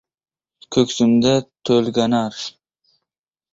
[0.75, 1.35] Ko‘ksimda
[1.71, 2.43] to‘lganar